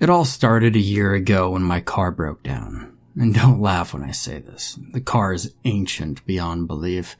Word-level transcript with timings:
It 0.00 0.08
all 0.08 0.24
started 0.24 0.76
a 0.76 0.80
year 0.80 1.14
ago 1.14 1.50
when 1.50 1.62
my 1.62 1.80
car 1.80 2.12
broke 2.12 2.44
down. 2.44 2.96
And 3.18 3.34
don't 3.34 3.60
laugh 3.60 3.92
when 3.92 4.04
I 4.04 4.12
say 4.12 4.38
this. 4.38 4.78
The 4.92 5.00
car 5.00 5.32
is 5.32 5.54
ancient 5.64 6.24
beyond 6.24 6.68
belief. 6.68 7.16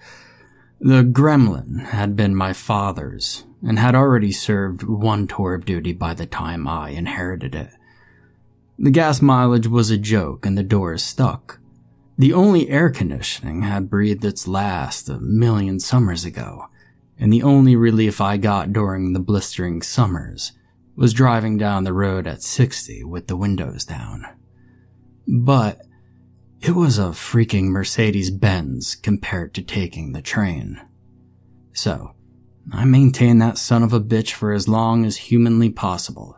The 0.80 1.02
Gremlin 1.02 1.86
had 1.86 2.14
been 2.14 2.36
my 2.36 2.52
father's 2.52 3.44
and 3.66 3.80
had 3.80 3.96
already 3.96 4.30
served 4.30 4.84
one 4.84 5.26
tour 5.26 5.54
of 5.54 5.64
duty 5.64 5.92
by 5.92 6.14
the 6.14 6.26
time 6.26 6.68
I 6.68 6.90
inherited 6.90 7.56
it. 7.56 7.70
The 8.78 8.92
gas 8.92 9.20
mileage 9.20 9.66
was 9.66 9.90
a 9.90 9.98
joke 9.98 10.46
and 10.46 10.56
the 10.56 10.62
doors 10.62 11.02
stuck. 11.02 11.58
The 12.16 12.32
only 12.32 12.68
air 12.68 12.90
conditioning 12.90 13.62
had 13.62 13.90
breathed 13.90 14.24
its 14.24 14.46
last 14.46 15.08
a 15.08 15.18
million 15.18 15.80
summers 15.80 16.24
ago, 16.24 16.66
and 17.18 17.32
the 17.32 17.42
only 17.42 17.74
relief 17.74 18.20
I 18.20 18.36
got 18.36 18.72
during 18.72 19.12
the 19.12 19.20
blistering 19.20 19.82
summers 19.82 20.52
was 20.98 21.14
driving 21.14 21.56
down 21.56 21.84
the 21.84 21.92
road 21.92 22.26
at 22.26 22.42
60 22.42 23.04
with 23.04 23.28
the 23.28 23.36
windows 23.36 23.84
down. 23.84 24.26
But 25.28 25.82
it 26.60 26.72
was 26.72 26.98
a 26.98 27.12
freaking 27.12 27.66
Mercedes 27.66 28.32
Benz 28.32 28.96
compared 28.96 29.54
to 29.54 29.62
taking 29.62 30.10
the 30.10 30.20
train. 30.20 30.80
So, 31.72 32.16
I 32.72 32.84
maintained 32.84 33.40
that 33.40 33.58
son 33.58 33.84
of 33.84 33.92
a 33.92 34.00
bitch 34.00 34.32
for 34.32 34.52
as 34.52 34.66
long 34.66 35.04
as 35.04 35.18
humanly 35.18 35.70
possible, 35.70 36.36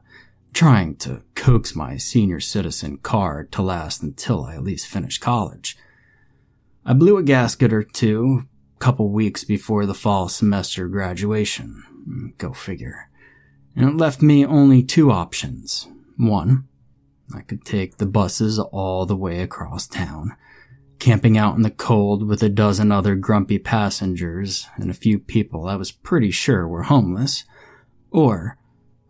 trying 0.53 0.97
to 0.97 1.23
coax 1.35 1.75
my 1.75 1.97
senior 1.97 2.41
citizen 2.41 2.99
car 2.99 3.45
to 3.53 3.63
last 3.63 4.03
until 4.03 4.45
I 4.45 4.57
at 4.57 4.63
least 4.63 4.89
finished 4.89 5.23
college. 5.23 5.75
I 6.85 6.93
blew 6.93 7.17
a 7.17 7.23
gasket 7.23 7.73
or 7.73 7.83
two 7.83 8.43
a 8.77 8.79
couple 8.79 9.09
weeks 9.09 9.43
before 9.43 9.87
the 9.87 9.95
fall 9.95 10.29
semester 10.29 10.87
graduation. 10.87 12.35
Go 12.37 12.53
figure 12.53 13.10
and 13.81 13.89
it 13.89 13.97
left 13.97 14.21
me 14.21 14.45
only 14.45 14.83
two 14.83 15.11
options. 15.11 15.89
One, 16.19 16.69
I 17.35 17.41
could 17.41 17.65
take 17.65 17.97
the 17.97 18.05
buses 18.05 18.59
all 18.59 19.07
the 19.07 19.17
way 19.17 19.41
across 19.41 19.87
town, 19.87 20.37
camping 20.99 21.39
out 21.39 21.57
in 21.57 21.63
the 21.63 21.71
cold 21.71 22.27
with 22.27 22.43
a 22.43 22.51
dozen 22.51 22.93
other 22.93 23.15
grumpy 23.15 23.59
passengers 23.59 24.67
and 24.77 24.91
a 24.91 24.95
few 24.95 25.19
people 25.19 25.67
I 25.67 25.77
was 25.77 25.93
pretty 25.93 26.31
sure 26.31 26.69
were 26.69 26.83
homeless, 26.83 27.45
or 28.11 28.59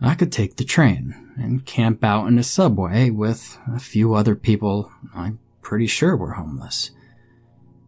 I 0.00 0.14
could 0.14 0.30
take 0.30 0.56
the 0.56 0.64
train 0.64 1.34
and 1.36 1.66
camp 1.66 2.04
out 2.04 2.28
in 2.28 2.38
a 2.38 2.44
subway 2.44 3.10
with 3.10 3.58
a 3.74 3.80
few 3.80 4.14
other 4.14 4.36
people 4.36 4.92
I'm 5.12 5.40
pretty 5.62 5.88
sure 5.88 6.16
were 6.16 6.34
homeless. 6.34 6.92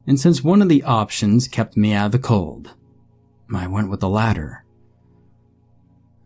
And 0.04 0.18
since 0.18 0.42
one 0.42 0.60
of 0.62 0.68
the 0.68 0.82
options 0.82 1.46
kept 1.46 1.76
me 1.76 1.92
out 1.92 2.06
of 2.06 2.12
the 2.12 2.18
cold, 2.18 2.74
I 3.54 3.68
went 3.68 3.88
with 3.88 4.00
the 4.00 4.08
latter. 4.08 4.61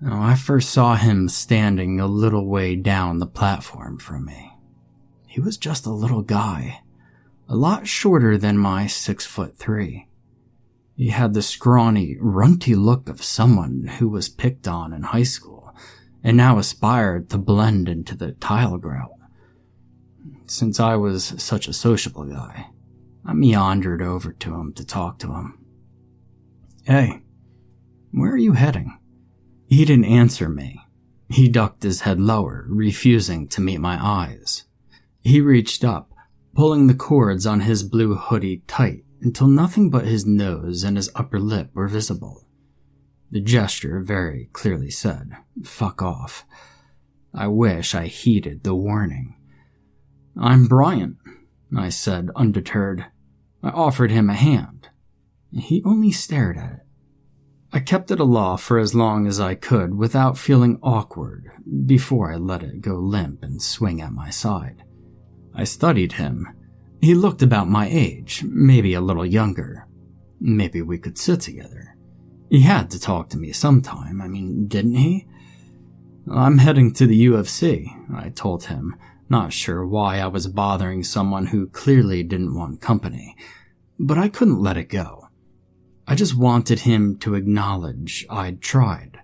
Oh, 0.05 0.21
I 0.21 0.35
first 0.35 0.71
saw 0.71 0.95
him 0.95 1.29
standing 1.29 1.99
a 1.99 2.07
little 2.07 2.47
way 2.47 2.77
down 2.77 3.19
the 3.19 3.27
platform 3.27 3.99
from 3.99 4.27
me. 4.27 4.53
He 5.27 5.41
was 5.41 5.57
just 5.57 5.87
a 5.87 5.91
little 5.91 6.23
guy, 6.23 6.83
a 7.49 7.57
lot 7.57 7.87
shorter 7.87 8.37
than 8.37 8.59
my 8.59 8.87
six 8.87 9.25
foot 9.25 9.57
three. 9.57 10.09
He 10.97 11.09
had 11.09 11.33
the 11.33 11.43
scrawny, 11.43 12.17
runty 12.21 12.75
look 12.75 13.09
of 13.09 13.23
someone 13.23 13.87
who 13.99 14.09
was 14.09 14.29
picked 14.29 14.69
on 14.69 14.93
in 14.93 15.03
high 15.03 15.23
school 15.23 15.75
and 16.23 16.37
now 16.37 16.59
aspired 16.59 17.31
to 17.31 17.39
blend 17.39 17.89
into 17.89 18.15
the 18.15 18.33
tile 18.33 18.77
grout. 18.79 19.13
Since 20.47 20.79
I 20.79 20.97
was 20.97 21.25
such 21.43 21.69
a 21.69 21.73
sociable 21.73 22.25
guy, 22.25 22.69
I 23.25 23.33
meandered 23.33 24.03
over 24.03 24.33
to 24.33 24.55
him 24.55 24.73
to 24.75 24.85
talk 24.85 25.19
to 25.21 25.33
him. 25.33 25.65
Hey, 26.85 27.23
where 28.13 28.33
are 28.33 28.39
you 28.39 28.53
heading? 28.53 28.99
He 29.69 29.85
didn't 29.85 30.05
answer 30.05 30.49
me. 30.49 30.81
He 31.29 31.49
ducked 31.49 31.83
his 31.83 32.03
head 32.03 32.21
lower, 32.21 32.67
refusing 32.69 33.49
to 33.49 33.61
meet 33.61 33.81
my 33.81 33.99
eyes. 34.01 34.65
He 35.23 35.41
reached 35.41 35.83
up, 35.83 36.13
pulling 36.55 36.87
the 36.87 36.95
cords 36.95 37.47
on 37.47 37.61
his 37.61 37.83
blue 37.83 38.15
hoodie 38.15 38.63
tight 38.69 39.05
until 39.21 39.49
nothing 39.49 39.91
but 39.91 40.05
his 40.05 40.25
nose 40.25 40.85
and 40.85 40.97
his 40.97 41.11
upper 41.15 41.41
lip 41.41 41.71
were 41.75 41.89
visible. 41.89 42.47
The 43.31 43.41
gesture 43.41 44.01
very 44.01 44.51
clearly 44.53 44.91
said, 44.91 45.33
fuck 45.65 46.01
off. 46.01 46.45
I 47.35 47.49
wish 47.49 47.95
I 47.95 48.07
heeded 48.07 48.63
the 48.63 48.75
warning. 48.75 49.35
I'm 50.41 50.69
Bryant, 50.69 51.17
I 51.77 51.89
said, 51.89 52.31
undeterred. 52.37 53.07
I 53.63 53.71
offered 53.71 54.13
him 54.13 54.31
a 54.31 54.35
hand. 54.35 54.91
He 55.53 55.83
only 55.85 56.13
stared 56.13 56.57
at 56.57 56.73
it. 56.73 56.86
I 57.77 57.81
kept 57.81 58.11
it 58.11 58.21
aloft 58.21 58.65
for 58.65 58.79
as 58.79 58.95
long 58.95 59.27
as 59.27 59.39
I 59.39 59.55
could 59.55 59.99
without 59.99 60.39
feeling 60.39 60.79
awkward 60.83 61.51
before 61.85 62.33
I 62.33 62.37
let 62.37 62.63
it 62.63 62.81
go 62.81 62.95
limp 62.95 63.43
and 63.43 63.61
swing 63.61 64.01
at 64.01 64.15
my 64.15 64.31
side. 64.31 64.83
I 65.55 65.65
studied 65.65 66.13
him. 66.13 66.49
He 67.03 67.15
looked 67.15 67.43
about 67.43 67.69
my 67.69 67.87
age, 67.87 68.43
maybe 68.47 68.95
a 68.95 69.03
little 69.03 69.27
younger. 69.27 69.87
Maybe 70.41 70.81
we 70.81 70.97
could 70.97 71.19
sit 71.19 71.43
together. 71.43 71.99
He 72.49 72.63
had 72.63 72.91
to 72.93 72.99
talk 72.99 73.29
to 73.29 73.37
me 73.37 73.53
sometime, 73.53 74.23
I 74.23 74.29
mean, 74.29 74.69
didn't 74.69 74.95
he? 74.95 75.27
I'm 76.33 76.57
heading 76.57 76.95
to 76.95 77.07
the 77.07 77.27
UFC, 77.27 77.91
I 78.11 78.31
told 78.31 78.65
him, 78.65 78.97
not 79.29 79.53
sure 79.53 79.87
why 79.87 80.21
I 80.21 80.29
was 80.29 80.47
bothering 80.47 81.05
someone 81.05 81.45
who 81.45 81.67
clearly 81.67 82.23
didn't 82.23 82.57
want 82.57 82.81
company, 82.81 83.37
but 83.99 84.17
I 84.17 84.31
couldn't 84.31 84.63
let 84.63 84.79
it 84.79 84.89
go. 84.89 85.26
I 86.07 86.15
just 86.15 86.37
wanted 86.37 86.81
him 86.81 87.19
to 87.19 87.35
acknowledge 87.35 88.25
I'd 88.31 88.61
tried. 88.61 89.19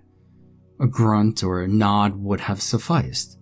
A 0.79 0.87
grunt 0.87 1.43
or 1.43 1.61
a 1.61 1.67
nod 1.67 2.17
would 2.17 2.41
have 2.41 2.61
sufficed. 2.61 3.39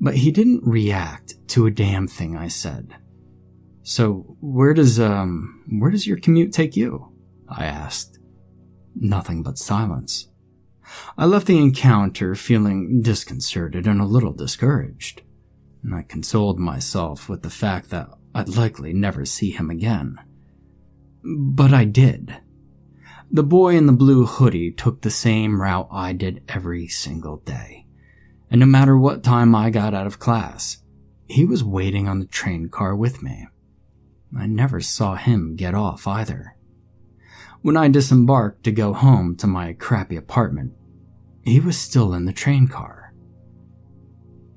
But 0.00 0.16
he 0.16 0.30
didn't 0.30 0.62
react 0.64 1.34
to 1.48 1.66
a 1.66 1.72
damn 1.72 2.06
thing 2.06 2.36
I 2.36 2.48
said. 2.48 2.94
So, 3.82 4.36
where 4.40 4.74
does, 4.74 5.00
um, 5.00 5.64
where 5.80 5.90
does 5.90 6.06
your 6.06 6.18
commute 6.18 6.52
take 6.52 6.76
you? 6.76 7.12
I 7.48 7.64
asked. 7.64 8.18
Nothing 8.94 9.42
but 9.42 9.58
silence. 9.58 10.28
I 11.16 11.24
left 11.24 11.46
the 11.46 11.58
encounter 11.58 12.34
feeling 12.34 13.02
disconcerted 13.02 13.86
and 13.86 14.00
a 14.00 14.06
little 14.06 14.32
discouraged. 14.32 15.22
And 15.82 15.94
I 15.94 16.02
consoled 16.02 16.58
myself 16.58 17.28
with 17.28 17.42
the 17.42 17.50
fact 17.50 17.90
that 17.90 18.08
I'd 18.34 18.48
likely 18.48 18.92
never 18.92 19.24
see 19.24 19.50
him 19.50 19.70
again. 19.70 20.16
But 21.24 21.72
I 21.72 21.84
did. 21.84 22.36
The 23.30 23.42
boy 23.42 23.76
in 23.76 23.84
the 23.84 23.92
blue 23.92 24.24
hoodie 24.24 24.72
took 24.72 25.02
the 25.02 25.10
same 25.10 25.60
route 25.60 25.88
I 25.92 26.14
did 26.14 26.42
every 26.48 26.88
single 26.88 27.36
day. 27.36 27.84
And 28.50 28.60
no 28.60 28.66
matter 28.66 28.96
what 28.96 29.22
time 29.22 29.54
I 29.54 29.68
got 29.68 29.92
out 29.92 30.06
of 30.06 30.18
class, 30.18 30.78
he 31.26 31.44
was 31.44 31.62
waiting 31.62 32.08
on 32.08 32.20
the 32.20 32.26
train 32.26 32.70
car 32.70 32.96
with 32.96 33.22
me. 33.22 33.46
I 34.36 34.46
never 34.46 34.80
saw 34.80 35.16
him 35.16 35.56
get 35.56 35.74
off 35.74 36.06
either. 36.06 36.56
When 37.60 37.76
I 37.76 37.88
disembarked 37.88 38.64
to 38.64 38.72
go 38.72 38.94
home 38.94 39.36
to 39.36 39.46
my 39.46 39.74
crappy 39.74 40.16
apartment, 40.16 40.72
he 41.42 41.60
was 41.60 41.76
still 41.76 42.14
in 42.14 42.24
the 42.24 42.32
train 42.32 42.66
car. 42.66 43.12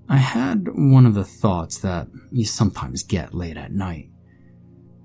I 0.07 0.17
had 0.17 0.69
one 0.73 1.05
of 1.05 1.13
the 1.13 1.25
thoughts 1.25 1.79
that 1.79 2.07
you 2.31 2.45
sometimes 2.45 3.03
get 3.03 3.33
late 3.33 3.57
at 3.57 3.73
night. 3.73 4.09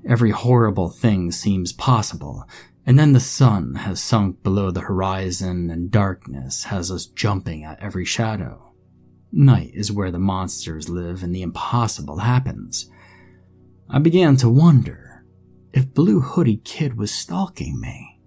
Every 0.09 0.31
horrible 0.31 0.89
thing 0.89 1.33
seems 1.33 1.73
possible 1.73 2.45
and 2.87 2.97
then 2.97 3.13
the 3.13 3.21
sun 3.21 3.75
has 3.75 4.01
sunk 4.01 4.45
below 4.45 4.71
the 4.71 4.81
horizon 4.81 5.71
and 5.71 5.91
darkness 5.91 6.65
has 6.65 6.91
us 6.91 7.07
jumping 7.07 7.65
at 7.65 7.83
every 7.83 8.05
shadow. 8.05 8.73
Night 9.33 9.73
is 9.75 9.91
where 9.91 10.13
the 10.13 10.21
monsters 10.21 10.89
live 10.89 11.25
and 11.25 11.35
the 11.35 11.43
impossible 11.43 12.19
happens. 12.19 12.89
I 13.91 13.99
began 13.99 14.37
to 14.37 14.49
wonder 14.49 15.25
if 15.73 15.93
Blue 15.93 16.21
Hoodie 16.21 16.63
Kid 16.65 16.97
was 16.97 17.13
stalking 17.13 17.81
me. 17.81 18.21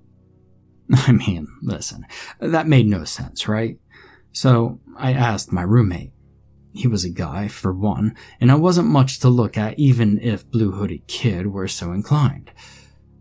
I 0.94 1.14
mean, 1.14 1.48
listen, 1.62 2.06
that 2.40 2.68
made 2.68 2.86
no 2.86 3.06
sense, 3.06 3.48
right? 3.48 3.80
So 4.34 4.82
I 4.98 5.14
asked 5.14 5.54
my 5.54 5.62
roommate. 5.62 6.12
He 6.74 6.88
was 6.88 7.04
a 7.04 7.10
guy, 7.10 7.48
for 7.48 7.74
one, 7.74 8.16
and 8.40 8.52
I 8.52 8.56
wasn't 8.56 8.90
much 8.90 9.20
to 9.22 9.30
look 9.30 9.58
at 9.58 9.80
even 9.80 10.20
if 10.20 10.50
Blue 10.52 10.72
Hoodie 10.72 11.04
Kid 11.08 11.48
were 11.48 11.68
so 11.68 11.92
inclined. 11.94 12.52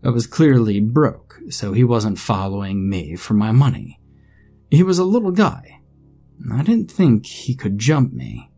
I 0.03 0.09
was 0.09 0.27
clearly 0.27 0.79
broke, 0.79 1.39
so 1.49 1.73
he 1.73 1.83
wasn't 1.83 2.19
following 2.19 2.89
me 2.89 3.15
for 3.15 3.33
my 3.33 3.51
money. 3.51 3.99
He 4.71 4.83
was 4.83 4.99
a 4.99 5.03
little 5.03 5.31
guy, 5.31 5.79
I 6.51 6.63
didn't 6.63 6.91
think 6.91 7.25
he 7.25 7.53
could 7.53 7.77
jump 7.77 8.13
me. 8.13 8.49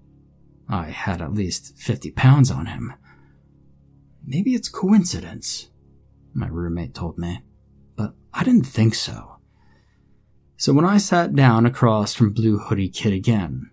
I 0.69 0.85
had 0.85 1.21
at 1.21 1.33
least 1.33 1.77
50 1.77 2.11
pounds 2.11 2.51
on 2.51 2.67
him. 2.67 2.93
Maybe 4.25 4.53
it's 4.53 4.69
coincidence, 4.69 5.69
my 6.33 6.47
roommate 6.47 6.93
told 6.93 7.17
me, 7.17 7.43
but 7.95 8.13
I 8.33 8.43
didn't 8.43 8.67
think 8.67 8.95
so. 8.95 9.37
So 10.57 10.73
when 10.73 10.85
I 10.85 10.97
sat 10.97 11.35
down 11.35 11.65
across 11.65 12.13
from 12.13 12.33
Blue 12.33 12.59
Hoodie 12.59 12.87
Kid 12.87 13.13
again, 13.13 13.71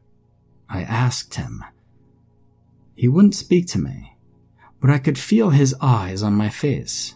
I 0.69 0.83
asked 0.83 1.35
him. 1.35 1.63
He 2.95 3.09
wouldn't 3.09 3.35
speak 3.35 3.67
to 3.69 3.79
me, 3.79 4.17
but 4.81 4.91
I 4.91 4.99
could 4.99 5.19
feel 5.19 5.51
his 5.51 5.75
eyes 5.81 6.23
on 6.23 6.33
my 6.33 6.49
face. 6.49 7.15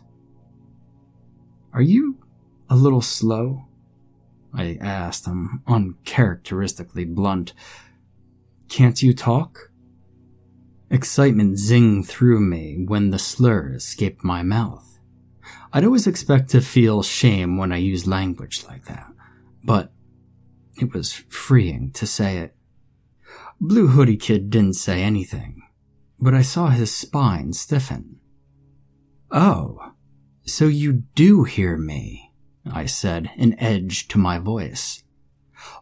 Are 1.73 1.83
you 1.83 2.19
a 2.69 2.77
little 2.77 3.01
slow? 3.01 3.67
I 4.53 4.77
asked 4.81 5.27
him, 5.27 5.63
uncharacteristically 5.67 7.07
blunt. 7.07 7.55
Can't 8.69 9.03
you 9.03 9.15
talk? 9.15 9.71
Excitement 10.91 11.57
zinged 11.57 12.07
through 12.07 12.41
me 12.41 12.85
when 12.87 13.11
the 13.11 13.19
slur 13.19 13.73
escaped 13.73 14.23
my 14.23 14.43
mouth. 14.43 14.99
I'd 15.73 15.85
always 15.85 16.07
expect 16.07 16.51
to 16.51 16.61
feel 16.61 17.03
shame 17.03 17.57
when 17.57 17.73
I 17.73 17.79
used 17.79 18.07
language 18.07 18.65
like 18.69 18.85
that, 18.85 19.11
but 19.65 19.93
it 20.79 20.93
was 20.93 21.13
freeing 21.13 21.91
to 21.93 22.07
say 22.07 22.39
it. 22.39 22.55
Blue 23.59 23.89
Hoodie 23.89 24.19
Kid 24.19 24.51
didn't 24.51 24.75
say 24.75 25.03
anything, 25.03 25.63
but 26.21 26.35
I 26.35 26.43
saw 26.43 26.69
his 26.69 26.95
spine 26.95 27.55
stiffen. 27.55 28.21
Oh, 29.31 29.92
so 30.45 30.67
you 30.67 31.05
do 31.15 31.45
hear 31.45 31.77
me, 31.77 32.33
I 32.71 32.87
said, 32.87 33.31
an 33.37 33.59
edge 33.59 34.09
to 34.09 34.19
my 34.19 34.39
voice. 34.39 35.03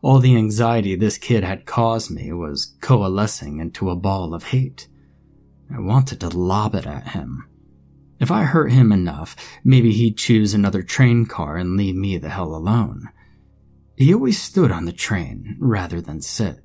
All 0.03 0.19
the 0.19 0.37
anxiety 0.37 0.95
this 0.95 1.19
kid 1.19 1.45
had 1.45 1.67
caused 1.67 2.11
me 2.11 2.33
was 2.33 2.77
coalescing 2.81 3.59
into 3.59 3.91
a 3.91 3.97
ball 3.97 4.35
of 4.35 4.45
hate. 4.45 4.89
I 5.75 5.79
wanted 5.79 6.21
to 6.21 6.29
lob 6.29 6.75
it 6.75 6.87
at 6.87 7.09
him. 7.09 7.49
If 8.19 8.31
I 8.31 8.45
hurt 8.45 8.71
him 8.71 8.93
enough, 8.93 9.35
maybe 9.65 9.93
he'd 9.93 10.19
choose 10.19 10.53
another 10.53 10.83
train 10.83 11.25
car 11.25 11.57
and 11.57 11.77
leave 11.77 11.95
me 11.95 12.19
the 12.19 12.29
hell 12.29 12.55
alone. 12.55 13.09
He 13.97 14.12
always 14.12 14.41
stood 14.41 14.71
on 14.71 14.85
the 14.85 14.93
train 14.93 15.57
rather 15.59 16.01
than 16.01 16.21
sit. 16.21 16.61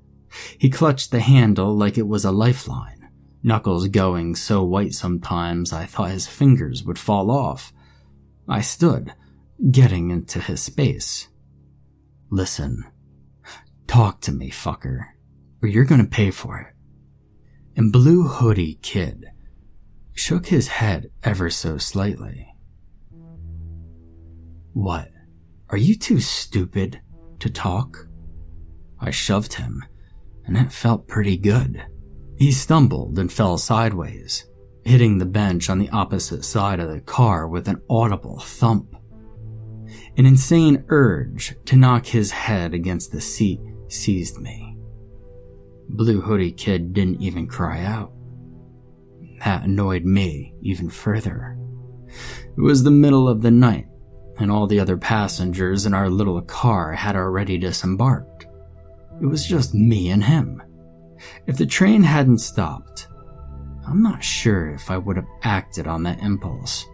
He 0.58 0.70
clutched 0.70 1.12
the 1.12 1.22
handle 1.22 1.76
like 1.76 1.98
it 1.98 2.08
was 2.08 2.26
a 2.26 2.32
lifeline, 2.32 3.10
knuckles 3.42 3.88
going 3.88 4.36
so 4.36 4.64
white 4.64 4.94
sometimes 4.94 5.72
I 5.72 5.86
thought 5.86 6.12
his 6.12 6.28
fingers 6.28 6.84
would 6.84 7.00
fall 7.00 7.32
off. 7.32 7.72
I 8.48 8.62
stood, 8.62 9.14
getting 9.72 10.12
into 10.12 10.40
his 10.40 10.62
space. 10.62 11.28
Listen. 12.30 12.86
Talk 13.88 14.22
to 14.22 14.32
me, 14.32 14.50
fucker, 14.50 15.06
or 15.62 15.70
you're 15.70 15.86
gonna 15.86 16.06
pay 16.06 16.32
for 16.32 16.60
it 16.60 16.76
and 17.76 17.92
Blue 17.92 18.24
Hoodie 18.24 18.80
Kid 18.82 19.26
shook 20.14 20.48
his 20.48 20.68
head 20.70 21.12
ever 21.24 21.50
so 21.50 21.78
slightly. 21.78 22.54
What? 24.74 25.10
Are 25.70 25.78
you 25.78 25.98
too 25.98 26.20
stupid 26.20 27.02
to 27.40 27.50
talk? 27.50 28.08
I 29.00 29.12
shoved 29.12 29.54
him, 29.54 29.84
and 30.46 30.56
it 30.58 30.72
felt 30.72 31.08
pretty 31.08 31.38
good. 31.38 31.86
He 32.38 32.52
stumbled 32.52 33.20
and 33.20 33.32
fell 33.32 33.58
sideways, 33.58 34.46
hitting 34.86 35.18
the 35.18 35.26
bench 35.26 35.70
on 35.70 35.80
the 35.80 35.90
opposite 35.90 36.46
side 36.46 36.80
of 36.80 36.90
the 36.90 37.02
car 37.02 37.48
with 37.48 37.68
an 37.68 37.82
audible 37.90 38.40
thump. 38.40 38.96
An 40.16 40.26
insane 40.26 40.86
urge 40.90 41.56
to 41.66 41.76
knock 41.76 42.06
his 42.06 42.32
head 42.32 42.74
against 42.74 43.12
the 43.12 43.20
seat 43.20 43.60
seized 43.88 44.40
me. 44.40 44.78
Blue 45.90 46.22
Hoodie 46.22 46.52
Kid 46.52 46.94
didn't 46.94 47.22
even 47.22 47.48
cry 47.48 47.84
out. 47.84 48.14
That 49.44 49.64
annoyed 49.64 50.06
me 50.06 50.54
even 50.62 50.90
further. 50.90 51.58
It 52.58 52.62
was 52.62 52.84
the 52.84 52.92
middle 52.92 53.28
of 53.28 53.42
the 53.42 53.52
night, 53.52 53.88
and 54.38 54.52
all 54.52 54.68
the 54.68 54.80
other 54.80 54.98
passengers 54.98 55.86
in 55.86 55.94
our 55.94 56.10
little 56.10 56.42
car 56.42 56.94
had 56.94 57.16
already 57.16 57.58
disembarked. 57.58 58.46
It 59.22 59.26
was 59.26 59.46
just 59.46 59.74
me 59.74 60.10
and 60.10 60.24
him. 60.24 60.62
If 61.48 61.58
the 61.58 61.66
train 61.66 62.04
hadn't 62.04 62.40
stopped, 62.40 63.08
I'm 63.88 64.02
not 64.02 64.24
sure 64.24 64.70
if 64.70 64.90
I 64.90 64.98
would 64.98 65.16
have 65.16 65.30
acted 65.44 65.88
on 65.88 66.04
that 66.04 66.20
impulse. 66.20 66.86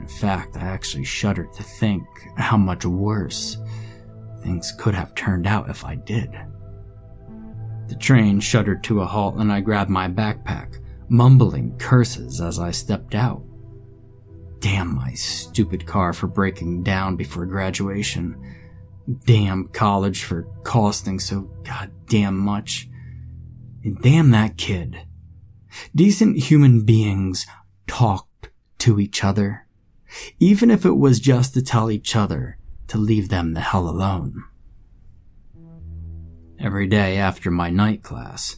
In 0.00 0.08
fact, 0.08 0.56
I 0.56 0.62
actually 0.62 1.04
shuddered 1.04 1.52
to 1.54 1.62
think 1.62 2.04
how 2.36 2.56
much 2.56 2.84
worse 2.84 3.56
things 4.42 4.72
could 4.78 4.94
have 4.94 5.14
turned 5.14 5.46
out 5.46 5.70
if 5.70 5.84
I 5.84 5.94
did. 5.94 6.30
The 7.88 7.94
train 7.96 8.40
shuddered 8.40 8.82
to 8.84 9.02
a 9.02 9.06
halt 9.06 9.36
and 9.36 9.52
I 9.52 9.60
grabbed 9.60 9.90
my 9.90 10.08
backpack, 10.08 10.78
mumbling 11.08 11.78
curses 11.78 12.40
as 12.40 12.58
I 12.58 12.70
stepped 12.70 13.14
out. 13.14 13.44
Damn 14.58 14.94
my 14.94 15.12
stupid 15.14 15.86
car 15.86 16.12
for 16.12 16.26
breaking 16.26 16.82
down 16.82 17.16
before 17.16 17.46
graduation. 17.46 18.40
Damn 19.24 19.68
college 19.68 20.24
for 20.24 20.44
costing 20.64 21.18
so 21.18 21.42
goddamn 21.64 22.38
much. 22.38 22.88
And 23.84 24.00
damn 24.00 24.30
that 24.30 24.56
kid. 24.56 24.96
Decent 25.94 26.36
human 26.38 26.84
beings 26.84 27.46
talked 27.86 28.50
to 28.78 29.00
each 29.00 29.24
other, 29.24 29.66
even 30.38 30.70
if 30.70 30.84
it 30.84 30.96
was 30.96 31.20
just 31.20 31.54
to 31.54 31.62
tell 31.62 31.90
each 31.90 32.14
other 32.16 32.58
to 32.88 32.98
leave 32.98 33.28
them 33.28 33.54
the 33.54 33.60
hell 33.60 33.88
alone 33.88 34.44
every 36.62 36.86
day 36.86 37.16
after 37.16 37.50
my 37.50 37.68
night 37.68 38.02
class. 38.02 38.56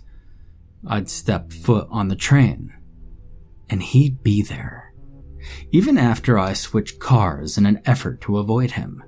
I'd 0.87 1.09
step 1.09 1.53
foot 1.53 1.89
on 1.91 2.09
the 2.09 2.17
train, 2.17 2.73
and 3.71 3.83
he'd 3.83 4.23
be 4.23 4.43
there, 4.43 4.93
even 5.73 5.97
after 5.97 6.39
I 6.39 6.53
switched 6.53 7.01
cars 7.01 7.57
in 7.57 7.65
an 7.65 7.81
effort 7.87 8.21
to 8.23 8.39
avoid 8.39 8.73
him. 8.73 9.03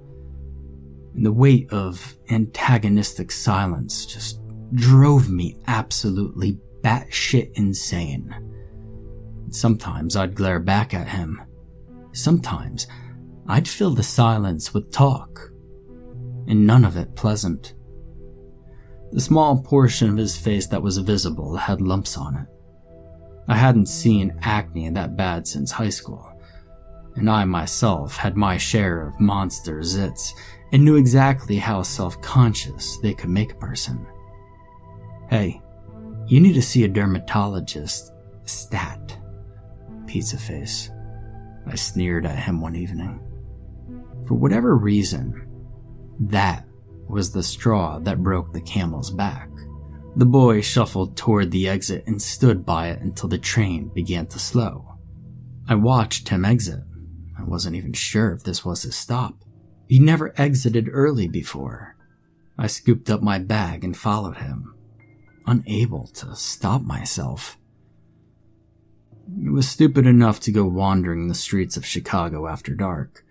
And 1.15 1.25
the 1.25 1.33
weight 1.33 1.71
of 1.71 2.17
antagonistic 2.31 3.31
silence 3.31 4.07
just 4.07 4.41
drove 4.75 5.29
me 5.31 5.57
absolutely 5.67 6.59
batshit 6.87 7.51
insane. 7.55 8.33
Sometimes 9.51 10.15
I'd 10.15 10.37
glare 10.37 10.61
back 10.61 10.95
at 10.95 11.09
him. 11.09 11.43
Sometimes 12.13 12.87
I'd 13.49 13.67
fill 13.67 13.91
the 13.91 14.05
silence 14.05 14.73
with 14.73 14.93
talk, 14.93 15.51
and 16.47 16.65
none 16.65 16.85
of 16.85 16.97
it 16.97 17.17
pleasant. 17.17 17.75
The 19.11 19.21
small 19.21 19.61
portion 19.63 20.11
of 20.11 20.17
his 20.17 20.37
face 20.37 20.69
that 20.69 20.83
was 20.83 20.99
visible 20.99 21.57
had 21.57 21.81
lumps 21.81 22.17
on 22.17 22.37
it. 22.37 22.47
I 23.49 23.57
hadn't 23.57 23.87
seen 23.89 24.39
acne 24.43 24.89
that 24.91 25.17
bad 25.17 25.49
since 25.49 25.73
high 25.73 25.89
school, 25.89 26.33
and 27.17 27.29
I 27.29 27.45
myself 27.47 28.17
had 28.17 28.37
my 28.37 28.59
share 28.59 29.09
of 29.09 29.19
monster 29.19 29.81
zits 29.81 30.31
and 30.71 30.85
knew 30.85 30.95
exactly 30.95 31.57
how 31.57 31.83
self-conscious 31.83 32.99
they 32.99 33.13
could 33.15 33.31
make 33.31 33.53
a 33.53 33.57
person. 33.57 34.07
Hey, 35.29 35.61
you 36.27 36.41
need 36.41 36.55
to 36.55 36.63
see 36.63 36.85
a 36.85 36.89
dermatologist. 36.89 38.13
Stat. 38.45 39.19
Pizza 40.07 40.39
face. 40.39 40.91
I 41.67 41.75
sneered 41.75 42.27
at 42.27 42.39
him 42.39 42.61
one 42.61 42.77
evening. 42.77 43.21
For 44.27 44.35
whatever 44.35 44.77
reason, 44.77 45.47
that 46.21 46.65
was 47.09 47.33
the 47.33 47.43
straw 47.43 47.99
that 48.01 48.23
broke 48.23 48.53
the 48.53 48.61
camel's 48.61 49.11
back. 49.11 49.51
The 50.17 50.27
boy 50.27 50.63
shuffled 50.63 51.17
toward 51.17 51.51
the 51.51 51.69
exit 51.69 52.05
and 52.07 52.21
stood 52.21 52.65
by 52.65 52.89
it 52.89 53.03
until 53.03 53.29
the 53.29 53.39
train 53.39 53.91
began 53.95 54.27
to 54.29 54.39
slow. 54.39 54.97
I 55.69 55.75
watched 55.75 56.29
him 56.29 56.45
exit. 56.45 56.81
I 57.39 57.43
wasn't 57.43 57.77
even 57.77 57.93
sure 57.93 58.33
if 58.33 58.43
this 58.43 58.65
was 58.65 58.83
his 58.83 58.97
stop. 58.97 59.35
He 59.89 59.99
never 59.99 60.33
exited 60.41 60.89
early 60.91 61.29
before. 61.29 61.97
I 62.59 62.67
scooped 62.67 63.11
up 63.11 63.23
my 63.23 63.39
bag 63.39 63.85
and 63.85 63.97
followed 63.97 64.39
him, 64.39 64.66
unable 65.47 66.07
to 66.09 66.35
stop 66.35 66.83
myself. 66.83 67.59
It 69.45 69.51
was 69.51 69.69
stupid 69.69 70.07
enough 70.07 70.41
to 70.41 70.53
go 70.53 70.65
wandering 70.65 71.29
the 71.29 71.35
streets 71.35 71.77
of 71.77 71.85
Chicago 71.85 72.47
after 72.47 72.75
dark. 72.75 73.25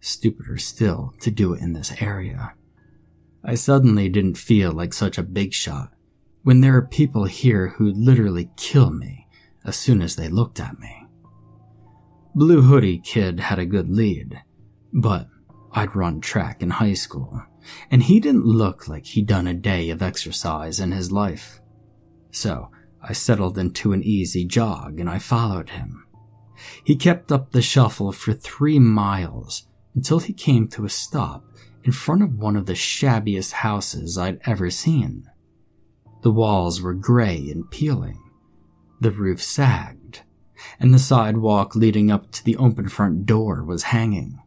Stupider 0.00 0.58
still 0.58 1.14
to 1.20 1.30
do 1.30 1.52
it 1.54 1.62
in 1.62 1.72
this 1.72 1.92
area. 2.00 2.54
I 3.44 3.54
suddenly 3.54 4.08
didn't 4.08 4.36
feel 4.36 4.72
like 4.72 4.92
such 4.92 5.18
a 5.18 5.22
big 5.22 5.52
shot 5.52 5.92
when 6.42 6.60
there 6.60 6.76
are 6.76 6.82
people 6.82 7.24
here 7.24 7.68
who'd 7.68 7.96
literally 7.96 8.50
kill 8.56 8.90
me 8.90 9.26
as 9.64 9.76
soon 9.76 10.02
as 10.02 10.16
they 10.16 10.28
looked 10.28 10.60
at 10.60 10.78
me. 10.78 11.06
Blue 12.34 12.62
Hoodie 12.62 12.98
Kid 12.98 13.40
had 13.40 13.58
a 13.58 13.66
good 13.66 13.90
lead, 13.90 14.42
but 14.92 15.28
I'd 15.72 15.94
run 15.94 16.20
track 16.20 16.62
in 16.62 16.70
high 16.70 16.94
school, 16.94 17.42
and 17.90 18.04
he 18.04 18.20
didn't 18.20 18.44
look 18.44 18.88
like 18.88 19.06
he'd 19.06 19.26
done 19.26 19.46
a 19.46 19.54
day 19.54 19.90
of 19.90 20.02
exercise 20.02 20.80
in 20.80 20.92
his 20.92 21.12
life. 21.12 21.60
So 22.30 22.70
I 23.02 23.12
settled 23.12 23.58
into 23.58 23.92
an 23.92 24.02
easy 24.02 24.44
jog 24.44 25.00
and 25.00 25.08
I 25.08 25.18
followed 25.18 25.70
him. 25.70 26.06
He 26.84 26.96
kept 26.96 27.32
up 27.32 27.50
the 27.50 27.62
shuffle 27.62 28.12
for 28.12 28.32
three 28.32 28.78
miles 28.78 29.66
until 29.94 30.20
he 30.20 30.32
came 30.32 30.68
to 30.68 30.84
a 30.84 30.90
stop 30.90 31.44
in 31.84 31.92
front 31.92 32.22
of 32.22 32.38
one 32.38 32.56
of 32.56 32.66
the 32.66 32.74
shabbiest 32.74 33.52
houses 33.52 34.16
I'd 34.16 34.40
ever 34.46 34.70
seen. 34.70 35.28
The 36.22 36.30
walls 36.30 36.80
were 36.80 36.94
gray 36.94 37.50
and 37.50 37.68
peeling, 37.70 38.22
the 39.00 39.10
roof 39.10 39.42
sagged, 39.42 40.22
and 40.78 40.94
the 40.94 40.98
sidewalk 40.98 41.74
leading 41.74 42.10
up 42.10 42.30
to 42.32 42.44
the 42.44 42.56
open 42.56 42.88
front 42.88 43.26
door 43.26 43.64
was 43.64 43.84
hanging. 43.84 44.38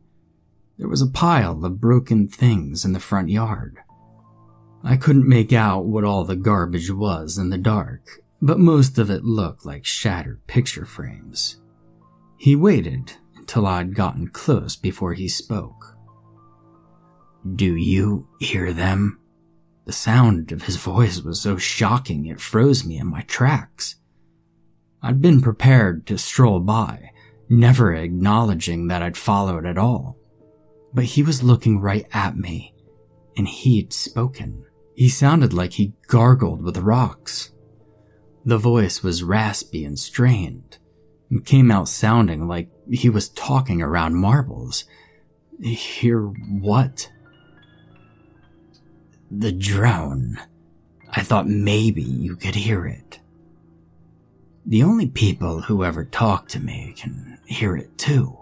There 0.78 0.90
was 0.90 1.02
a 1.02 1.08
pile 1.08 1.64
of 1.64 1.80
broken 1.80 2.28
things 2.28 2.84
in 2.84 2.92
the 2.92 3.00
front 3.00 3.30
yard. 3.30 3.78
I 4.84 4.98
couldn't 4.98 5.28
make 5.28 5.54
out 5.54 5.86
what 5.86 6.04
all 6.04 6.26
the 6.26 6.36
garbage 6.36 6.92
was 6.92 7.38
in 7.38 7.50
the 7.50 7.58
dark, 7.58 8.22
but 8.42 8.60
most 8.60 9.00
of 9.00 9.10
it 9.10 9.24
looked 9.24 9.66
like 9.66 9.86
shattered 9.86 10.46
picture 10.48 10.86
frames. 10.86 11.62
He 12.38 12.56
waited 12.56 13.14
until 13.36 13.66
I'd 13.66 13.96
gotten 13.96 14.28
close 14.28 14.76
before 14.76 15.14
he 15.14 15.28
spoke. 15.28 15.96
Do 17.56 17.76
you 17.76 18.28
hear 18.40 18.74
them? 18.74 19.20
The 19.86 19.94
sound 19.94 20.52
of 20.52 20.64
his 20.64 20.78
voice 20.78 21.22
was 21.22 21.40
so 21.40 21.58
shocking 21.58 22.26
it 22.26 22.42
froze 22.42 22.86
me 22.86 22.98
in 22.98 23.08
my 23.08 23.22
tracks. 23.22 23.96
I'd 25.02 25.22
been 25.22 25.42
prepared 25.42 26.06
to 26.08 26.18
stroll 26.18 26.60
by, 26.60 27.12
never 27.48 27.94
acknowledging 27.94 28.88
that 28.88 29.04
I'd 29.04 29.16
followed 29.16 29.66
at 29.66 29.78
all. 29.78 30.18
But 30.96 31.04
he 31.04 31.24
was 31.24 31.44
looking 31.44 31.82
right 31.82 32.08
at 32.14 32.38
me, 32.38 32.74
and 33.36 33.50
he'd 33.50 33.92
spoken. 33.92 34.64
He 34.96 35.10
sounded 35.10 35.52
like 35.52 35.74
he 35.74 35.94
gargled 36.08 36.64
with 36.64 36.78
rocks. 36.78 37.52
The 38.46 38.58
voice 38.58 39.04
was 39.04 39.22
raspy 39.22 39.84
and 39.84 40.00
strained, 40.00 40.78
and 41.30 41.46
came 41.46 41.70
out 41.70 41.90
sounding 41.90 42.48
like 42.48 42.70
he 42.90 43.10
was 43.10 43.28
talking 43.28 43.82
around 43.82 44.16
marbles. 44.16 44.86
Hear 45.62 46.22
what? 46.22 47.12
The 49.30 49.52
drone. 49.52 50.40
I 51.12 51.24
thought 51.24 51.48
maybe 51.48 52.04
you 52.04 52.38
could 52.38 52.56
hear 52.56 52.86
it. 52.86 53.20
The 54.66 54.84
only 54.84 55.08
people 55.08 55.62
who 55.62 55.84
ever 55.84 56.06
talk 56.06 56.48
to 56.50 56.60
me 56.62 56.94
can 56.96 57.38
hear 57.46 57.76
it 57.76 57.98
too. 57.98 58.38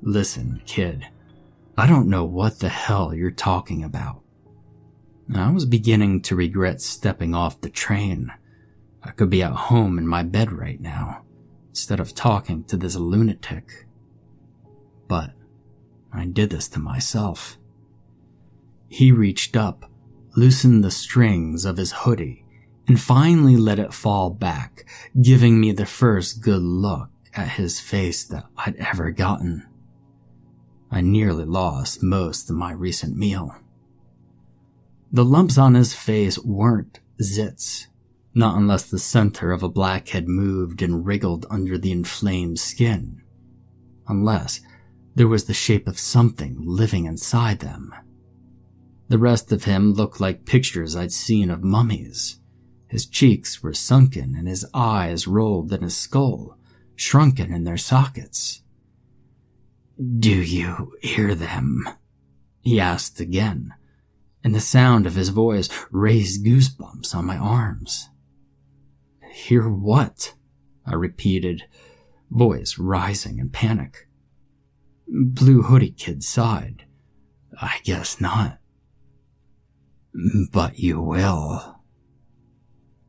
Listen, 0.00 0.62
kid. 0.64 1.06
I 1.78 1.86
don't 1.86 2.08
know 2.08 2.24
what 2.24 2.60
the 2.60 2.70
hell 2.70 3.12
you're 3.12 3.30
talking 3.30 3.84
about. 3.84 4.22
I 5.34 5.50
was 5.50 5.66
beginning 5.66 6.22
to 6.22 6.36
regret 6.36 6.80
stepping 6.80 7.34
off 7.34 7.60
the 7.60 7.68
train. 7.68 8.32
I 9.02 9.10
could 9.10 9.28
be 9.28 9.42
at 9.42 9.52
home 9.52 9.98
in 9.98 10.06
my 10.06 10.22
bed 10.22 10.52
right 10.52 10.80
now, 10.80 11.22
instead 11.68 12.00
of 12.00 12.14
talking 12.14 12.64
to 12.64 12.78
this 12.78 12.96
lunatic. 12.96 13.86
But 15.06 15.32
I 16.12 16.24
did 16.24 16.50
this 16.50 16.68
to 16.68 16.78
myself. 16.78 17.58
He 18.88 19.12
reached 19.12 19.56
up, 19.56 19.90
loosened 20.34 20.82
the 20.82 20.90
strings 20.90 21.66
of 21.66 21.76
his 21.76 21.92
hoodie, 21.92 22.46
and 22.88 22.98
finally 22.98 23.56
let 23.56 23.78
it 23.78 23.92
fall 23.92 24.30
back, 24.30 24.86
giving 25.20 25.60
me 25.60 25.72
the 25.72 25.86
first 25.86 26.40
good 26.40 26.62
look 26.62 27.10
at 27.34 27.50
his 27.50 27.80
face 27.80 28.24
that 28.24 28.46
I'd 28.56 28.76
ever 28.76 29.10
gotten. 29.10 29.66
I 30.90 31.00
nearly 31.00 31.44
lost 31.44 32.02
most 32.02 32.48
of 32.48 32.56
my 32.56 32.72
recent 32.72 33.16
meal. 33.16 33.54
The 35.12 35.24
lumps 35.24 35.58
on 35.58 35.74
his 35.74 35.94
face 35.94 36.38
weren't 36.38 37.00
zits, 37.20 37.86
not 38.34 38.56
unless 38.56 38.90
the 38.90 38.98
center 38.98 39.52
of 39.52 39.62
a 39.62 39.68
blackhead 39.68 40.28
moved 40.28 40.82
and 40.82 41.06
wriggled 41.06 41.46
under 41.50 41.78
the 41.78 41.92
inflamed 41.92 42.58
skin. 42.58 43.22
Unless 44.08 44.60
there 45.14 45.28
was 45.28 45.44
the 45.44 45.54
shape 45.54 45.88
of 45.88 45.98
something 45.98 46.56
living 46.60 47.06
inside 47.06 47.60
them. 47.60 47.94
The 49.08 49.18
rest 49.18 49.52
of 49.52 49.64
him 49.64 49.92
looked 49.92 50.20
like 50.20 50.44
pictures 50.44 50.96
I'd 50.96 51.12
seen 51.12 51.50
of 51.50 51.62
mummies. 51.62 52.40
His 52.88 53.06
cheeks 53.06 53.62
were 53.62 53.72
sunken 53.72 54.34
and 54.36 54.46
his 54.46 54.66
eyes 54.74 55.26
rolled 55.26 55.72
in 55.72 55.82
his 55.82 55.96
skull, 55.96 56.58
shrunken 56.94 57.52
in 57.52 57.64
their 57.64 57.76
sockets. 57.76 58.62
Do 59.98 60.42
you 60.42 60.92
hear 61.00 61.34
them? 61.34 61.88
He 62.60 62.78
asked 62.78 63.18
again, 63.18 63.72
and 64.44 64.54
the 64.54 64.60
sound 64.60 65.06
of 65.06 65.14
his 65.14 65.30
voice 65.30 65.70
raised 65.90 66.44
goosebumps 66.44 67.14
on 67.14 67.24
my 67.24 67.38
arms. 67.38 68.10
Hear 69.30 69.70
what? 69.70 70.34
I 70.84 70.94
repeated, 70.94 71.64
voice 72.30 72.76
rising 72.76 73.38
in 73.38 73.48
panic. 73.48 74.06
Blue 75.08 75.62
hoodie 75.62 75.92
kid 75.92 76.22
sighed. 76.22 76.84
I 77.58 77.78
guess 77.82 78.20
not. 78.20 78.58
But 80.52 80.78
you 80.78 81.00
will. 81.00 81.80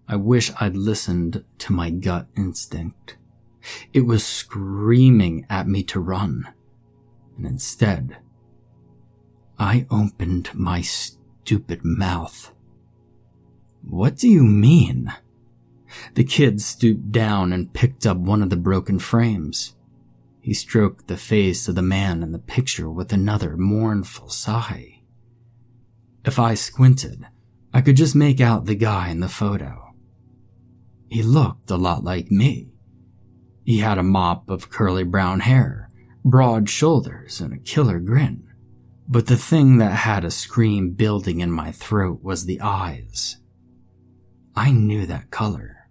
I 0.08 0.16
wish 0.16 0.54
I'd 0.58 0.78
listened 0.78 1.44
to 1.58 1.74
my 1.74 1.90
gut 1.90 2.28
instinct. 2.38 3.18
It 3.92 4.06
was 4.06 4.26
screaming 4.26 5.46
at 5.50 5.68
me 5.68 5.84
to 5.84 6.00
run 6.00 6.54
and 7.38 7.46
instead, 7.46 8.18
I 9.60 9.86
opened 9.90 10.50
my 10.54 10.82
stupid 10.82 11.84
mouth. 11.84 12.52
What 13.84 14.18
do 14.18 14.28
you 14.28 14.44
mean? 14.44 15.14
The 16.16 16.24
kid 16.24 16.62
stooped 16.62 17.12
down 17.12 17.54
and 17.54 17.74
picked 17.74 18.06
up 18.06 18.18
one 18.18 18.42
of 18.44 18.50
the 18.50 18.58
broken 18.58 19.00
frames. 19.00 19.76
He 20.42 20.54
stroked 20.54 21.08
the 21.08 21.18
face 21.18 21.68
of 21.68 21.76
the 21.76 21.82
man 21.82 22.24
in 22.24 22.32
the 22.32 22.40
picture 22.40 22.90
with 22.90 23.14
another 23.14 23.58
mournful 23.58 24.30
sigh. 24.30 25.02
If 26.26 26.40
I 26.40 26.56
squinted, 26.56 27.26
I 27.74 27.82
could 27.82 27.96
just 27.96 28.16
make 28.16 28.42
out 28.42 28.66
the 28.66 28.76
guy 28.76 29.10
in 29.10 29.20
the 29.20 29.30
photo. 29.30 29.94
He 31.10 31.24
looked 31.24 31.72
a 31.72 31.78
lot 31.78 32.04
like 32.04 32.32
me. 32.32 32.74
He 33.64 33.80
had 33.80 33.98
a 33.98 34.04
mop 34.04 34.50
of 34.50 34.70
curly 34.70 35.04
brown 35.04 35.42
hair 35.42 35.87
broad 36.24 36.70
shoulders, 36.70 37.40
and 37.42 37.54
a 37.54 37.58
killer 37.58 38.00
grin. 38.00 38.48
But 39.08 39.28
the 39.28 39.38
thing 39.38 39.78
that 39.78 39.92
had 39.92 40.26
a 40.26 40.32
scream 40.32 40.92
building 40.92 41.40
in 41.40 41.52
my 41.52 41.72
throat 41.72 42.22
was 42.22 42.46
the 42.46 42.60
eyes. 42.62 43.38
I 44.56 44.72
knew 44.72 45.06
that 45.06 45.32
color. 45.32 45.90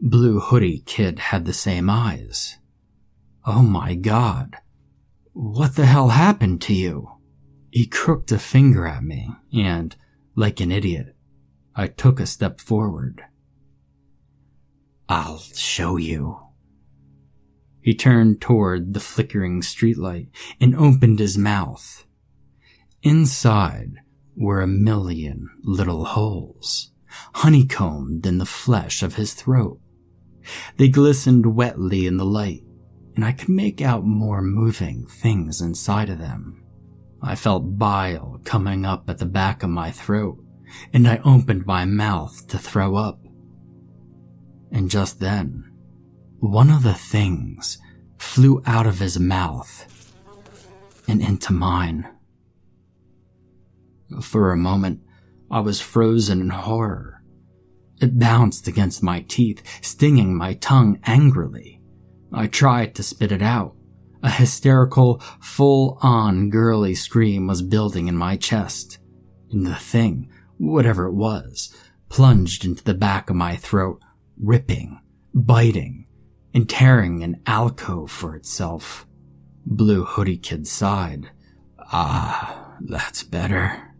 Blue 0.00 0.38
hoodie 0.38 0.82
kid 0.86 1.18
had 1.18 1.44
the 1.44 1.52
same 1.52 1.88
eyes. 1.88 2.58
Oh 3.46 3.62
my 3.62 3.94
god. 3.94 4.56
What 5.32 5.74
the 5.74 5.86
hell 5.86 6.10
happened 6.10 6.62
to 6.62 6.74
you? 6.74 7.10
He 7.70 7.86
crooked 7.86 8.30
a 8.30 8.38
finger 8.38 8.86
at 8.86 9.02
me, 9.02 9.30
and, 9.52 9.96
like 10.36 10.60
an 10.60 10.70
idiot, 10.70 11.16
I 11.74 11.88
took 11.88 12.20
a 12.20 12.26
step 12.26 12.60
forward. 12.60 13.22
I'll 15.08 15.38
show 15.38 15.96
you, 15.96 16.38
he 17.84 17.94
turned 17.94 18.40
toward 18.40 18.94
the 18.94 18.98
flickering 19.00 19.60
streetlight 19.60 20.26
and 20.58 20.74
opened 20.74 21.18
his 21.18 21.36
mouth. 21.36 22.06
Inside 23.02 23.96
were 24.34 24.62
a 24.62 24.66
million 24.66 25.50
little 25.62 26.06
holes, 26.06 26.92
honeycombed 27.34 28.24
in 28.24 28.38
the 28.38 28.46
flesh 28.46 29.02
of 29.02 29.16
his 29.16 29.34
throat. 29.34 29.78
They 30.78 30.88
glistened 30.88 31.54
wetly 31.54 32.06
in 32.06 32.16
the 32.16 32.24
light, 32.24 32.62
and 33.16 33.22
I 33.22 33.32
could 33.32 33.50
make 33.50 33.82
out 33.82 34.06
more 34.06 34.40
moving 34.40 35.04
things 35.06 35.60
inside 35.60 36.08
of 36.08 36.18
them. 36.18 36.64
I 37.20 37.34
felt 37.34 37.78
bile 37.78 38.40
coming 38.44 38.86
up 38.86 39.10
at 39.10 39.18
the 39.18 39.26
back 39.26 39.62
of 39.62 39.68
my 39.68 39.90
throat, 39.90 40.42
and 40.94 41.06
I 41.06 41.20
opened 41.22 41.66
my 41.66 41.84
mouth 41.84 42.48
to 42.48 42.56
throw 42.58 42.96
up. 42.96 43.20
And 44.72 44.90
just 44.90 45.20
then, 45.20 45.70
one 46.44 46.70
of 46.70 46.82
the 46.82 46.92
things 46.92 47.78
flew 48.18 48.62
out 48.66 48.86
of 48.86 48.98
his 48.98 49.18
mouth 49.18 50.12
and 51.08 51.22
into 51.22 51.54
mine. 51.54 52.06
For 54.20 54.52
a 54.52 54.56
moment, 54.56 55.00
I 55.50 55.60
was 55.60 55.80
frozen 55.80 56.42
in 56.42 56.50
horror. 56.50 57.22
It 57.98 58.18
bounced 58.18 58.68
against 58.68 59.02
my 59.02 59.24
teeth, 59.26 59.62
stinging 59.82 60.36
my 60.36 60.52
tongue 60.54 61.00
angrily. 61.04 61.80
I 62.30 62.48
tried 62.48 62.94
to 62.96 63.02
spit 63.02 63.32
it 63.32 63.42
out. 63.42 63.74
A 64.22 64.30
hysterical, 64.30 65.22
full-on 65.40 66.50
girly 66.50 66.94
scream 66.94 67.46
was 67.46 67.62
building 67.62 68.06
in 68.06 68.16
my 68.16 68.36
chest. 68.36 68.98
And 69.50 69.66
the 69.66 69.76
thing, 69.76 70.30
whatever 70.58 71.06
it 71.06 71.14
was, 71.14 71.74
plunged 72.10 72.66
into 72.66 72.84
the 72.84 72.92
back 72.92 73.30
of 73.30 73.36
my 73.36 73.56
throat, 73.56 74.02
ripping, 74.38 75.00
biting, 75.32 76.06
and 76.54 76.68
tearing 76.68 77.22
an 77.22 77.42
alcove 77.46 78.10
for 78.10 78.36
itself. 78.36 79.06
Blue 79.66 80.04
Hoodie 80.04 80.38
Kid 80.38 80.66
sighed. 80.66 81.30
Ah, 81.78 82.76
that's 82.80 83.22
better. 83.24 83.94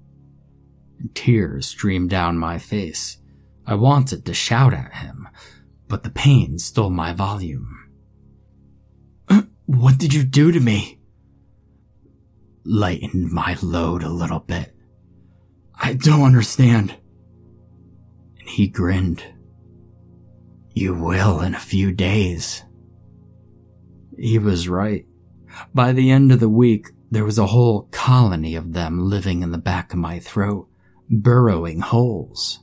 Tears 1.14 1.66
streamed 1.66 2.10
down 2.10 2.38
my 2.38 2.58
face. 2.58 3.18
I 3.66 3.74
wanted 3.74 4.24
to 4.24 4.34
shout 4.34 4.72
at 4.72 4.94
him, 4.94 5.28
but 5.88 6.02
the 6.02 6.10
pain 6.10 6.58
stole 6.58 6.90
my 6.90 7.12
volume. 7.12 7.68
What 9.66 9.98
did 9.98 10.12
you 10.12 10.24
do 10.24 10.52
to 10.52 10.60
me? 10.60 11.00
lightened 12.64 13.30
my 13.30 13.56
load 13.62 14.02
a 14.02 14.08
little 14.08 14.40
bit. 14.40 14.74
I 15.74 15.94
don't 15.94 16.22
understand. 16.22 16.96
And 18.38 18.48
he 18.48 18.68
grinned. 18.68 19.33
You 20.74 20.94
will 20.94 21.40
in 21.40 21.54
a 21.54 21.60
few 21.60 21.92
days. 21.92 22.64
He 24.18 24.38
was 24.38 24.68
right. 24.68 25.06
By 25.72 25.92
the 25.92 26.10
end 26.10 26.32
of 26.32 26.40
the 26.40 26.48
week, 26.48 26.88
there 27.12 27.24
was 27.24 27.38
a 27.38 27.46
whole 27.46 27.88
colony 27.92 28.56
of 28.56 28.72
them 28.72 29.08
living 29.08 29.42
in 29.42 29.52
the 29.52 29.58
back 29.58 29.92
of 29.92 30.00
my 30.00 30.18
throat, 30.18 30.68
burrowing 31.08 31.80
holes. 31.80 32.58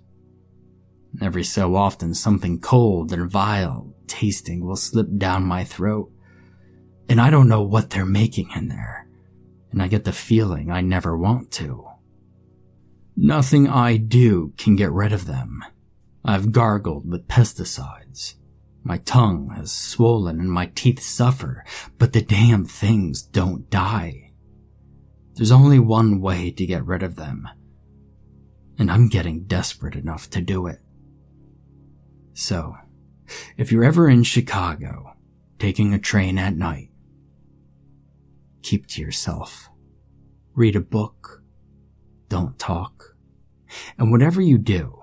Every 1.22 1.46
so 1.46 1.76
often, 1.76 2.14
something 2.14 2.60
cold 2.60 3.14
and 3.14 3.32
vile 3.32 3.94
tasting 4.08 4.66
will 4.66 4.76
slip 4.76 5.08
down 5.18 5.44
my 5.44 5.64
throat, 5.64 6.12
and 7.08 7.22
I 7.22 7.30
don't 7.30 7.48
know 7.48 7.64
what 7.64 7.90
they're 7.92 8.06
making 8.06 8.50
in 8.56 8.68
there, 8.68 9.08
and 9.72 9.82
I 9.82 9.88
get 9.88 10.04
the 10.04 10.12
feeling 10.12 10.70
I 10.70 10.82
never 10.82 11.18
want 11.18 11.50
to. 11.54 11.88
Nothing 13.16 13.70
I 13.70 13.96
do 13.96 14.54
can 14.58 14.76
get 14.76 14.92
rid 14.92 15.14
of 15.14 15.28
them. 15.28 15.64
I've 16.24 16.52
gargled 16.52 17.10
with 17.10 17.28
pesticides. 17.28 18.36
My 18.84 18.98
tongue 18.98 19.52
has 19.56 19.72
swollen 19.72 20.40
and 20.40 20.52
my 20.52 20.72
teeth 20.74 21.02
suffer, 21.02 21.64
but 21.98 22.14
the 22.14 22.22
damn 22.22 22.66
things 22.66 23.22
don't 23.22 23.70
die. 23.70 24.32
There's 25.36 25.52
only 25.52 25.80
one 25.80 26.22
way 26.22 26.52
to 26.52 26.66
get 26.66 26.86
rid 26.86 27.04
of 27.04 27.16
them, 27.16 27.48
and 28.78 28.92
I'm 28.92 29.08
getting 29.08 29.46
desperate 29.46 29.96
enough 29.96 30.30
to 30.32 30.42
do 30.42 30.68
it. 30.68 30.80
So, 32.34 32.76
if 33.58 33.72
you're 33.72 33.84
ever 33.84 34.10
in 34.10 34.24
Chicago, 34.24 35.14
taking 35.58 35.94
a 35.94 36.00
train 36.00 36.38
at 36.38 36.56
night, 36.56 36.90
keep 38.62 38.88
to 38.88 39.02
yourself. 39.02 39.70
Read 40.54 40.76
a 40.76 40.82
book. 40.82 41.44
Don't 42.28 42.58
talk. 42.60 43.16
And 43.98 44.12
whatever 44.12 44.42
you 44.42 44.58
do, 44.58 45.01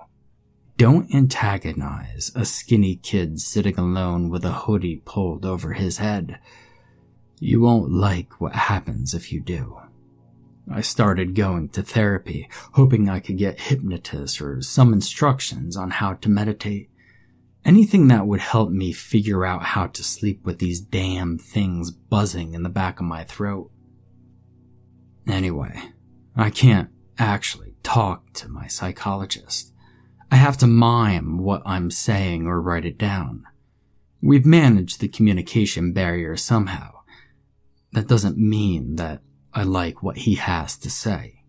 don't 0.79 1.13
antagonize 1.13 2.31
a 2.35 2.45
skinny 2.45 2.95
kid 2.95 3.37
sitting 3.41 3.77
alone 3.77 4.29
with 4.29 4.45
a 4.45 4.53
hoodie 4.53 5.01
pulled 5.03 5.45
over 5.45 5.73
his 5.73 5.97
head. 5.97 6.39
You 7.37 7.59
won't 7.59 7.91
like 7.91 8.39
what 8.39 8.55
happens 8.55 9.13
if 9.13 9.29
you 9.33 9.41
do. 9.41 9.77
I 10.71 10.79
started 10.79 11.35
going 11.35 11.67
to 11.69 11.83
therapy, 11.83 12.47
hoping 12.75 13.09
I 13.09 13.19
could 13.19 13.37
get 13.37 13.59
hypnotists 13.59 14.39
or 14.39 14.61
some 14.61 14.93
instructions 14.93 15.75
on 15.75 15.89
how 15.91 16.13
to 16.13 16.29
meditate. 16.29 16.89
Anything 17.65 18.07
that 18.07 18.25
would 18.25 18.39
help 18.39 18.69
me 18.69 18.93
figure 18.93 19.45
out 19.45 19.63
how 19.63 19.87
to 19.87 20.01
sleep 20.01 20.45
with 20.45 20.59
these 20.59 20.79
damn 20.79 21.37
things 21.37 21.91
buzzing 21.91 22.53
in 22.53 22.63
the 22.63 22.69
back 22.69 23.01
of 23.01 23.05
my 23.05 23.25
throat. 23.25 23.69
Anyway, 25.27 25.77
I 26.37 26.49
can't 26.49 26.89
actually 27.17 27.73
talk 27.83 28.31
to 28.35 28.47
my 28.47 28.67
psychologist. 28.67 29.73
I 30.31 30.35
have 30.35 30.57
to 30.57 30.67
mime 30.67 31.39
what 31.39 31.63
I'm 31.65 31.89
saying 31.89 32.45
or 32.45 32.61
write 32.61 32.85
it 32.85 32.97
down. 32.97 33.45
We've 34.21 34.45
managed 34.45 34.99
the 34.99 35.07
communication 35.07 35.93
barrier 35.93 36.35
somehow. 36.35 36.99
That 37.93 38.07
doesn't 38.07 38.37
mean 38.37 38.95
that 38.95 39.21
I 39.53 39.63
like 39.63 40.03
what 40.03 40.17
he 40.17 40.35
has 40.35 40.77
to 40.77 40.89
say. 40.89 41.43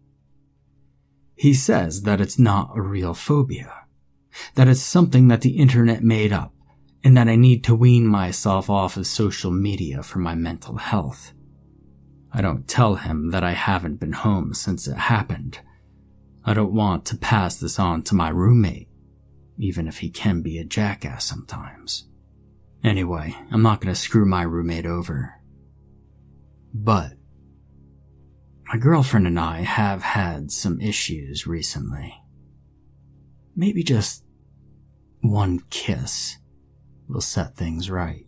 He 1.35 1.53
says 1.53 2.03
that 2.03 2.21
it's 2.21 2.39
not 2.39 2.71
a 2.75 2.83
real 2.83 3.15
phobia, 3.15 3.85
that 4.55 4.69
it's 4.69 4.81
something 4.81 5.29
that 5.29 5.41
the 5.43 5.57
internet 5.59 6.03
made 6.03 6.33
up, 6.33 6.55
and 7.03 7.17
that 7.17 7.29
I 7.29 7.37
need 7.37 7.65
to 7.65 7.75
wean 7.75 8.07
myself 8.07 8.71
off 8.71 8.97
of 8.97 9.07
social 9.07 9.51
media 9.51 10.03
for 10.03 10.19
my 10.19 10.35
mental 10.35 10.77
health. 10.77 11.33
I 12.33 12.43
don't 12.43 12.69
tell 12.69 12.97
him 12.97 13.31
that 13.31 13.43
I 13.43 13.53
haven't 13.53 14.01
been 14.01 14.13
home 14.13 14.55
since 14.55 14.87
it 14.87 14.97
happened. 14.97 15.61
I 16.51 16.55
don't 16.55 16.75
want 16.75 17.05
to 17.05 17.17
pass 17.17 17.59
this 17.59 17.79
on 17.79 18.03
to 18.03 18.17
my 18.17 18.29
roommate, 18.29 18.89
even 19.57 19.87
if 19.87 19.99
he 19.99 20.11
can 20.11 20.43
be 20.43 20.59
a 20.59 20.65
jackass 20.65 21.25
sometimes. 21.25 22.09
Anyway, 22.83 23.37
I'm 23.53 23.63
not 23.63 23.81
gonna 23.81 23.95
screw 23.95 24.27
my 24.27 24.43
roommate 24.43 24.85
over. 24.85 25.37
But, 26.75 27.13
my 28.67 28.79
girlfriend 28.79 29.29
and 29.29 29.39
I 29.39 29.61
have 29.61 30.03
had 30.03 30.51
some 30.51 30.81
issues 30.81 31.47
recently. 31.47 32.21
Maybe 33.55 33.85
just 33.85 34.25
one 35.21 35.61
kiss 35.71 36.37
will 37.07 37.21
set 37.21 37.55
things 37.55 37.89
right. 37.89 38.27